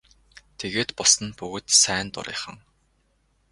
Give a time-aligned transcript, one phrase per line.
[0.59, 2.57] Тэгээд бусад нь бүгд сайн дурынхан.